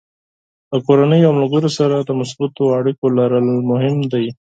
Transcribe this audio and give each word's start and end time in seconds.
له 0.71 0.77
کورنۍ 0.87 1.21
او 1.25 1.31
ملګرو 1.39 1.69
سره 1.77 1.95
د 1.99 2.09
مثبتو 2.19 2.63
اړیکو 2.77 3.05
لرل 3.17 3.47
مهم 3.71 3.95
دي. 4.11 4.25